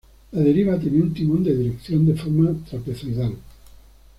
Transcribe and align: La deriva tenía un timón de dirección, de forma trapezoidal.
La 0.31 0.41
deriva 0.41 0.79
tenía 0.79 1.03
un 1.03 1.13
timón 1.13 1.43
de 1.43 1.55
dirección, 1.55 2.07
de 2.07 2.15
forma 2.15 2.51
trapezoidal. 2.67 3.35